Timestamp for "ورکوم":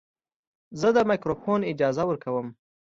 2.07-2.47